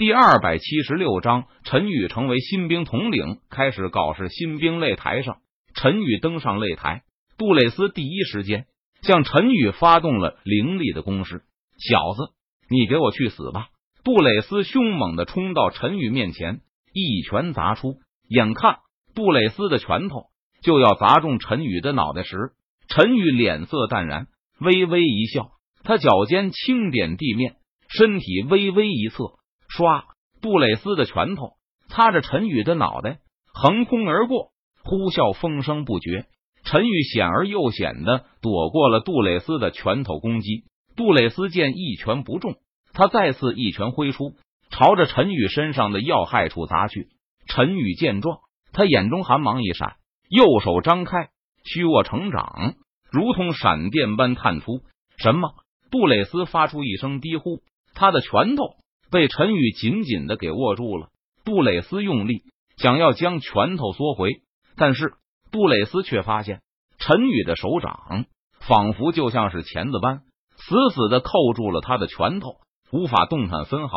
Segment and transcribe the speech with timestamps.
[0.00, 4.30] 第二百七十六章，陈宇成为新兵统领，开始搞事。
[4.30, 5.40] 新兵擂台上，
[5.74, 7.02] 陈宇登上擂台，
[7.36, 8.64] 杜蕾斯第一时间
[9.02, 11.42] 向陈宇发动了凌厉的攻势。
[11.76, 12.32] 小子，
[12.70, 13.66] 你给我去死吧！
[14.02, 16.62] 杜蕾斯凶猛的冲到陈宇面前，
[16.94, 17.96] 一拳砸出。
[18.26, 18.78] 眼看
[19.14, 20.28] 杜蕾斯的拳头
[20.62, 22.52] 就要砸中陈宇的脑袋时，
[22.88, 24.28] 陈宇脸色淡然，
[24.60, 25.50] 微微一笑，
[25.84, 27.56] 他脚尖轻点地面，
[27.90, 29.38] 身体微微一侧。
[29.80, 30.04] 唰！
[30.42, 31.54] 杜蕾斯的拳头
[31.88, 33.20] 擦着陈宇的脑袋，
[33.54, 34.50] 横空而过，
[34.84, 36.26] 呼啸风声不绝。
[36.64, 40.64] 陈宇险而又险的躲过了杜蕾斯的拳头攻击。
[40.96, 42.56] 杜蕾斯见一拳不中，
[42.92, 44.34] 他再次一拳挥出，
[44.70, 47.08] 朝着陈宇身上的要害处砸去。
[47.46, 48.40] 陈宇见状，
[48.72, 49.96] 他眼中寒芒一闪，
[50.28, 51.30] 右手张开，
[51.64, 52.74] 虚握成掌，
[53.10, 54.82] 如同闪电般探出。
[55.16, 55.54] 什么？
[55.90, 57.62] 杜蕾斯发出一声低呼，
[57.94, 58.74] 他的拳头。
[59.10, 61.08] 被陈宇紧紧的给握住了，
[61.44, 62.44] 杜蕾斯用力
[62.76, 64.42] 想要将拳头缩回，
[64.76, 65.14] 但是
[65.50, 66.62] 杜蕾斯却发现
[66.98, 68.26] 陈宇的手掌
[68.60, 70.22] 仿佛就像是钳子般
[70.56, 72.56] 死死的扣住了他的拳头，
[72.92, 73.96] 无法动弹分毫。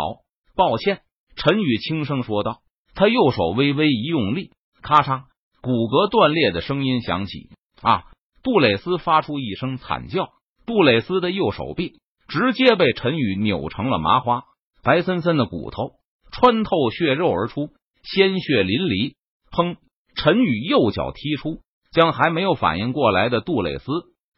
[0.55, 1.01] 抱歉，
[1.35, 2.59] 陈宇轻声说道。
[2.95, 4.51] 他右手微微一用力，
[4.83, 5.23] 咔嚓，
[5.61, 7.49] 骨骼断裂的声音响起。
[7.81, 8.03] 啊！
[8.43, 10.29] 杜蕾斯发出一声惨叫，
[10.65, 14.43] 杜蕾斯的右手臂直接被陈宇扭成了麻花。
[14.83, 15.93] 白森森的骨头
[16.31, 17.69] 穿透血肉而出，
[18.03, 19.15] 鲜血淋漓。
[19.51, 19.77] 砰！
[20.15, 23.91] 陈宇右脚踢出，将还没有反应过来的杜蕾斯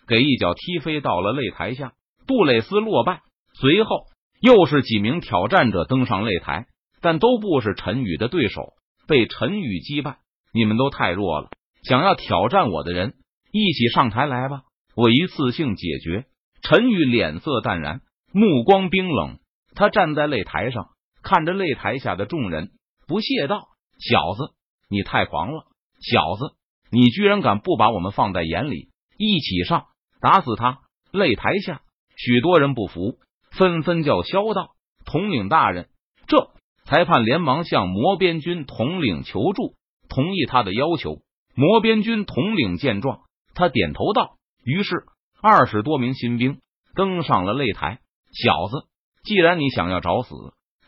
[0.08, 1.94] 给一脚踢飞到了擂台下。
[2.28, 3.22] 杜蕾斯落败。
[3.54, 4.08] 随后
[4.42, 6.68] 又是几名挑战者登上擂台，
[7.02, 8.74] 但都不是陈宇的对手，
[9.08, 10.18] 被陈宇击败。
[10.54, 11.50] 你们都太弱了，
[11.84, 13.14] 想要挑战我的人
[13.52, 14.64] 一起上台来吧，
[14.96, 16.26] 我一次性解决。
[16.62, 18.02] 陈宇脸色淡然，
[18.34, 19.40] 目光冰冷。
[19.76, 20.90] 他站在擂台上，
[21.22, 22.72] 看着擂台下的众人，
[23.08, 23.68] 不屑道
[24.00, 24.54] ：“小子，
[24.90, 25.66] 你太狂了！
[26.00, 26.56] 小子，
[26.90, 28.90] 你居然敢不把我们放在眼里！
[29.18, 29.88] 一起上，
[30.22, 30.80] 打死他！”
[31.12, 31.82] 擂台下，
[32.16, 33.20] 许多人不服，
[33.52, 34.72] 纷纷叫嚣道
[35.06, 35.90] ：“统领大人，
[36.28, 36.52] 这……”
[36.86, 39.74] 裁判连忙向魔边军统领求助，
[40.08, 41.22] 同意他的要求。
[41.56, 43.22] 魔边军统领见状，
[43.56, 45.06] 他点头道：“于是，
[45.42, 46.60] 二十多名新兵
[46.94, 48.00] 登上了擂台。
[48.32, 48.88] 小子。”
[49.26, 50.36] 既然你想要找死，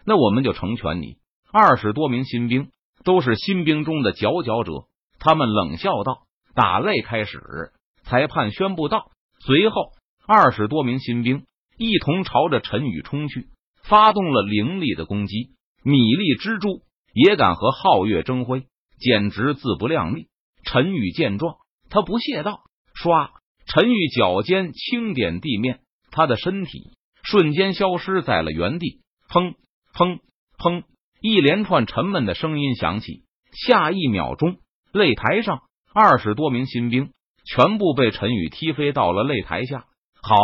[0.06, 1.18] 那我们就成全你。
[1.52, 2.70] 二十多名新兵
[3.04, 4.88] 都是新兵中的佼佼者，
[5.20, 7.72] 他们冷笑道：“打擂开始。”
[8.06, 9.12] 裁判宣布道。
[9.40, 9.92] 随后，
[10.28, 11.46] 二十多名新兵
[11.78, 13.48] 一同朝着陈宇冲去，
[13.84, 15.50] 发动了凌厉的攻击。
[15.84, 16.84] 米粒蜘蛛
[17.14, 18.68] 也敢和皓月争辉，
[19.00, 20.28] 简直自不量力。
[20.64, 21.56] 陈宇见状，
[21.90, 22.62] 他不屑道
[22.94, 23.30] ：“唰！”
[23.66, 25.80] 陈宇脚尖轻点地面，
[26.12, 26.97] 他的身体。
[27.30, 29.02] 瞬间消失在了原地。
[29.30, 29.56] 砰
[29.94, 30.20] 砰
[30.58, 30.84] 砰！
[31.20, 33.24] 一连串沉闷的声音响起。
[33.52, 34.58] 下一秒钟，
[34.94, 35.62] 擂台上
[35.94, 37.12] 二十多名新兵
[37.46, 39.86] 全部被陈宇踢飞到了擂台下。
[40.22, 40.36] 好，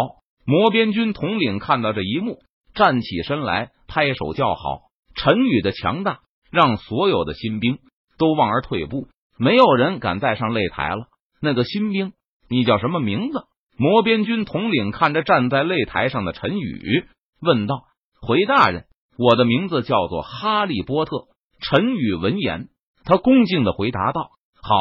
[0.46, 2.40] 魔边军统领看到这一幕，
[2.74, 4.90] 站起身来，拍手叫好。
[5.16, 6.20] 陈宇的强大
[6.52, 7.80] 让所有的新兵
[8.18, 9.08] 都望而退步，
[9.38, 11.06] 没有人敢再上擂台了。
[11.40, 12.14] 那个新兵，
[12.50, 13.46] 你叫什么名字？
[13.78, 17.06] 魔边军统领看着站在擂台上的陈宇，
[17.42, 17.86] 问道
[18.22, 18.86] ：“回大人，
[19.18, 21.28] 我的名字叫做哈利波特。”
[21.60, 22.68] 陈宇闻言，
[23.04, 24.30] 他恭敬的回答道
[24.62, 24.76] ：“好，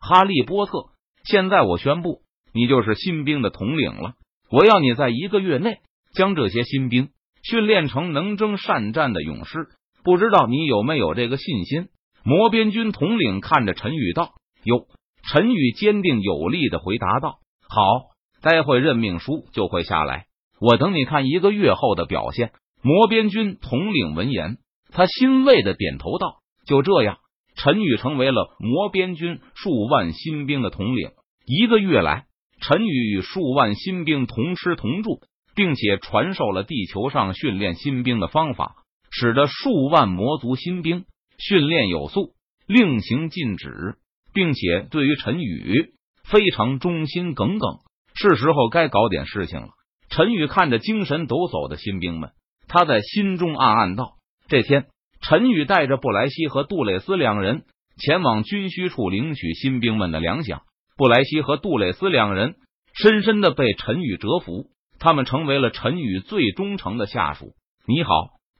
[0.00, 0.90] 哈利波特，
[1.24, 2.22] 现在我宣布，
[2.54, 4.14] 你就是新兵的统领了。
[4.50, 5.78] 我要你在一个月内
[6.14, 7.10] 将这些新兵
[7.42, 9.68] 训练成能征善战的勇士。
[10.02, 11.88] 不知道你有没有这个信心？”
[12.24, 14.32] 魔边军统领看着陈宇道
[14.64, 14.86] ：“有。”
[15.30, 18.08] 陈宇坚定有力的回答道：“好。”
[18.42, 20.26] 待会任命书就会下来，
[20.60, 22.52] 我等你看一个月后的表现。
[22.82, 24.56] 魔边军统领闻言，
[24.90, 27.18] 他欣慰的点头道：“就这样，
[27.54, 31.10] 陈宇成为了魔边军数万新兵的统领。
[31.44, 32.24] 一个月来，
[32.62, 35.20] 陈宇与数万新兵同吃同住，
[35.54, 38.76] 并且传授了地球上训练新兵的方法，
[39.10, 41.04] 使得数万魔族新兵
[41.38, 42.32] 训练有素，
[42.66, 43.96] 令行禁止，
[44.32, 45.92] 并且对于陈宇
[46.24, 47.80] 非常忠心耿耿。”
[48.22, 49.68] 是时候该搞点事情了。
[50.10, 52.32] 陈宇看着精神抖擞的新兵们，
[52.68, 54.88] 他在心中暗暗道：这天，
[55.22, 57.62] 陈宇带着布莱西和杜蕾斯两人
[57.96, 60.60] 前往军需处领取新兵们的粮饷。
[60.98, 62.56] 布莱西和杜蕾斯两人
[62.92, 64.66] 深深的被陈宇折服，
[64.98, 67.54] 他们成为了陈宇最忠诚的下属。
[67.86, 68.10] 你好，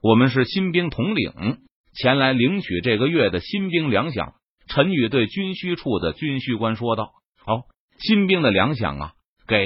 [0.01, 1.59] 我们是新兵统领，
[1.93, 4.33] 前来领取这个月的新兵粮饷。
[4.69, 7.11] 陈宇对军需处的军需官说道
[7.45, 7.65] ：“哦，
[7.99, 9.13] 新兵的粮饷啊。”
[9.51, 9.65] 给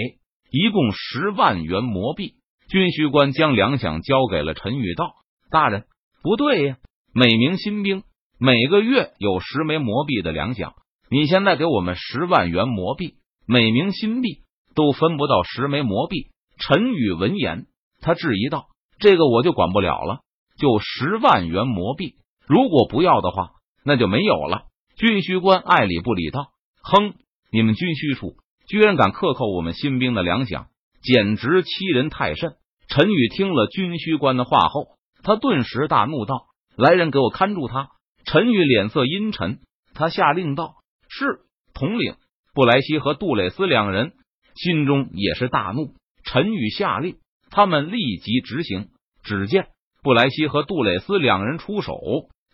[0.51, 2.37] 一共十万元魔币，
[2.71, 5.13] 军需官将粮饷交给了陈宇道
[5.51, 5.85] 大人。
[6.23, 6.77] 不对呀，
[7.13, 8.03] 每名新兵
[8.39, 10.73] 每个月有十枚魔币的粮饷，
[11.11, 13.17] 你现在给我们十万元魔币，
[13.47, 14.39] 每名新币
[14.75, 16.31] 都分不到十枚魔币。
[16.57, 17.67] 陈宇闻言，
[18.01, 20.21] 他质疑道：“这个我就管不了了，
[20.57, 22.15] 就十万元魔币，
[22.47, 23.51] 如果不要的话，
[23.85, 24.63] 那就没有了。”
[24.97, 27.15] 军需官爱理不理道：“哼，
[27.51, 30.67] 你们军需处居然敢克扣我们新兵的粮饷，
[31.03, 32.55] 简直欺人太甚！”
[32.89, 34.97] 陈宇听了军需官的话后。
[35.23, 37.89] 他顿时大怒道：“来人，给我看住他！”
[38.27, 39.61] 陈宇脸色阴沉，
[39.95, 40.75] 他下令道
[41.09, 41.41] ：“是
[41.73, 42.17] 统领。”
[42.53, 44.13] 布莱西和杜蕾斯两人
[44.55, 45.95] 心中也是大怒。
[46.25, 47.17] 陈宇下令，
[47.51, 48.89] 他们立即执行。
[49.23, 49.69] 只见
[50.03, 51.99] 布莱西和杜蕾斯两人出手，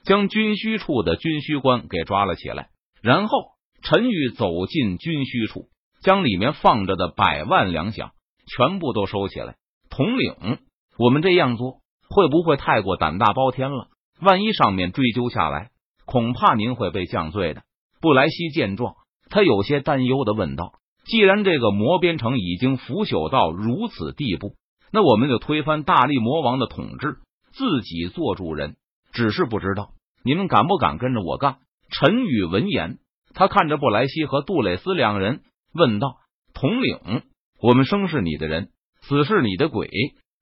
[0.04, 2.68] 将军需处的军需官给抓了起来。
[3.02, 3.36] 然后，
[3.82, 5.66] 陈宇走进军需处，
[6.02, 8.10] 将里面放着的百万粮饷
[8.46, 9.56] 全部都收起来。
[9.90, 10.58] 统领，
[10.98, 11.80] 我们这样做。
[12.12, 13.86] 会不会太过胆大包天了？
[14.20, 15.70] 万一上面追究下来，
[16.06, 17.62] 恐怕您会被降罪的。
[18.00, 18.94] 布莱西见状，
[19.28, 20.72] 他有些担忧的问道
[21.06, 24.56] ：“既然这个魔边城已经腐朽到如此地步，
[24.90, 27.18] 那我们就推翻大力魔王的统治，
[27.52, 28.74] 自己做主人。
[29.12, 29.90] 只是不知道
[30.24, 31.58] 你们敢不敢跟着我干？”
[31.92, 32.98] 陈宇闻言，
[33.34, 36.16] 他看着布莱西和杜蕾斯两人，问道
[36.54, 37.22] ：“统领，
[37.60, 38.70] 我们生是你的人，
[39.02, 39.88] 死是你的鬼，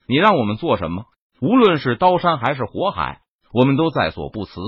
[0.06, 1.04] 你让我们做什么？”
[1.40, 3.20] 无论是刀山还是火海，
[3.52, 4.60] 我们都在所不辞。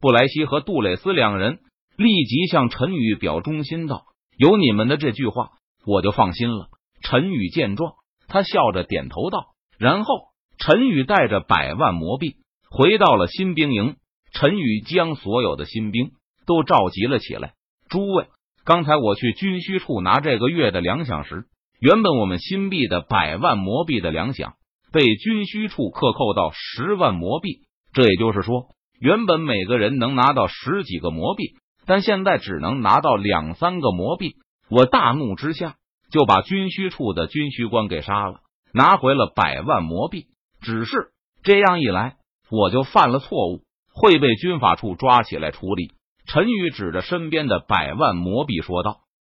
[0.00, 1.58] 布莱西和杜蕾斯两人
[1.96, 4.04] 立即向陈宇表忠心道
[4.38, 5.50] ：“有你们的这句话，
[5.84, 6.68] 我就放心了。”
[7.02, 7.94] 陈宇见状，
[8.28, 9.46] 他笑着点头道。
[9.78, 10.28] 然后，
[10.58, 12.36] 陈宇带着百万魔币
[12.70, 13.96] 回到了新兵营。
[14.32, 16.12] 陈宇将所有的新兵
[16.46, 17.54] 都召集了起来。
[17.88, 18.28] 诸位，
[18.64, 21.44] 刚才我去军需处拿这个月的粮饷时，
[21.80, 24.52] 原本我们新币的百万魔币的粮饷。
[24.92, 27.62] 被军需处克扣到十万魔币，
[27.94, 28.66] 这也就是说，
[29.00, 31.54] 原本每个人能拿到十几个魔币，
[31.86, 34.34] 但现在只能拿到两三个魔币。
[34.68, 35.76] 我大怒之下，
[36.10, 38.40] 就把军需处的军需官给杀了，
[38.74, 40.26] 拿回了百万魔币。
[40.60, 41.12] 只是
[41.42, 42.16] 这样一来，
[42.50, 43.62] 我就犯了错误，
[43.94, 45.92] 会被军法处抓起来处理。
[46.32, 49.00] 陈宇指着身边的百万魔币说道：“